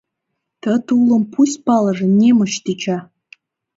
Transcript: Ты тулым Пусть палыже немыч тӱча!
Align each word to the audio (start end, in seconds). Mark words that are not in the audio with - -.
Ты 0.61 0.71
тулым 0.85 1.23
Пусть 1.33 1.61
палыже 1.65 2.05
немыч 2.19 2.53
тӱча! 2.63 2.97